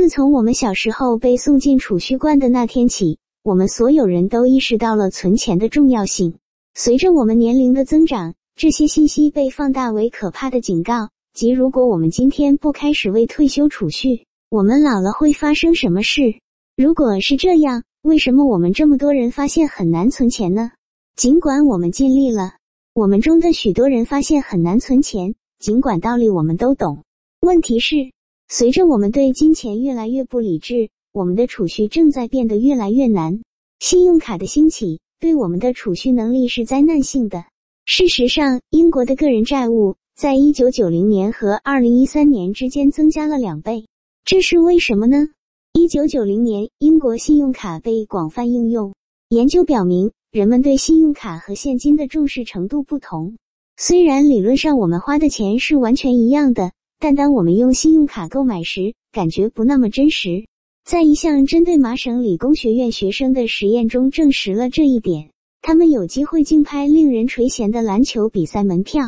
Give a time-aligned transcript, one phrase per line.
[0.00, 6.38] 自从我们小时候被送进储蓄罐的那天起，我们所有人都意识到了存钱的重要性。
[6.72, 16.22] 随着我们年龄的增长，这些信息被放大为可怕的警告，即如果我们今天不开始为退休储蓄，我们老了会发生什么事？
[16.78, 20.70] 如果是这样，为什么我们这么多人发现很难存钱呢？
[21.14, 22.54] 尽管我们尽力了，
[22.94, 27.04] 我们中的许多人发现很难存钱，尽管道理我们都懂。
[27.42, 27.96] 问题是，
[28.52, 33.40] 随着我们对金钱越来越不理智，我们的储蓄正在变得越来越难。
[33.78, 37.44] 信用卡的兴起对我们的储蓄能力是灾难性的。
[37.84, 43.86] 事实上，英国的个人债务在一九九零年和二零一三年之间增加了两倍。
[44.24, 45.28] 这是为什么呢？
[45.72, 48.92] 一九九零年，英国信用卡被广泛应用。
[49.28, 53.36] 研究表明，人们对信用卡和现金的重视程度不同。
[53.76, 56.72] 虽然理论上我们花的钱是完全一样的。
[57.00, 60.46] 但当我们用信用卡购买时，感觉不那么真实。
[60.84, 65.30] 在一项针对麻省理工学院学生的实验中，证实了这一点。
[65.62, 69.02] 他们有机会竞拍令人垂涎的篮球比赛门票，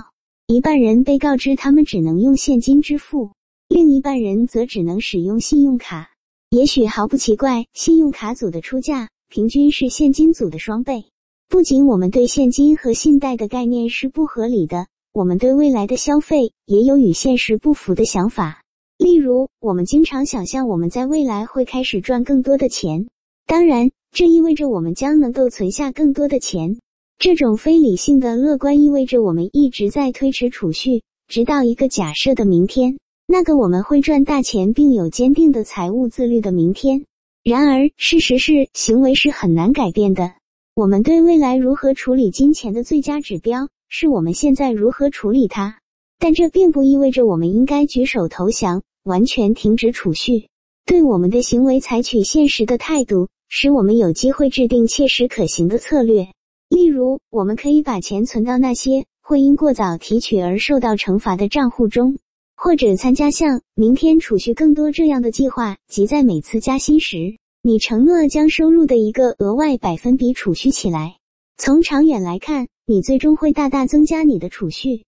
[0.46, 3.32] 一半人被告知他们只能用现金支付，
[3.68, 6.08] 另一半人则只能使用信用卡。
[6.48, 11.04] 也许毫不奇怪，信用卡组的出价平均是现金组的双倍。
[11.48, 14.86] 不仅我们对现金和信贷的概念是不合理的。
[15.14, 18.62] 我们对未来的消费也有与现实不符的想法，
[18.96, 23.08] 例如，我们经常想象我们在未来会开始赚更多的钱，
[23.46, 26.78] 当然，这意味着我们将能够存下更多的钱。
[27.18, 37.04] 这种非理性的乐观意味着我们一直在推迟储蓄，直到一个假设的明天，那个我们会赚大钱并有坚定的财务自律的明天。
[37.44, 40.32] 然而，事实是，行为是很难改变的。
[40.74, 43.68] 我们对未来如何处理金钱的最佳指标。
[43.94, 45.78] 是我们现在如何处理它，
[46.18, 50.48] 但这并不意味着我们应该举手投降，完全停止储蓄。
[50.86, 56.26] 对我们的行为采取现实的态度，使我们有机会制定切实可行的策略。
[56.70, 62.16] 例如，我们可以把钱存到那些会因过早提取而受到惩罚的账户中，
[62.56, 71.16] 或者参加像“明天储蓄更多”这样的计划，即在每次加薪时，你承诺将收入的一个额外百分比储蓄起来。
[71.58, 72.68] 从长远来看。
[72.84, 75.00] 你最终会大大增加你的储蓄。